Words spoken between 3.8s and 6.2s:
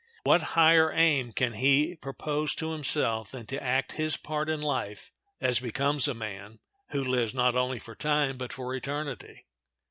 his part in life as becomes a